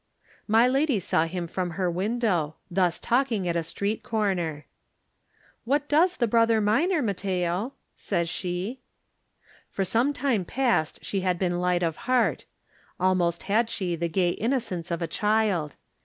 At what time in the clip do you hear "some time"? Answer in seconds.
9.85-10.43